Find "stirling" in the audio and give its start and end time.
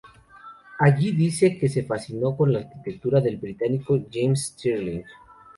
4.47-5.03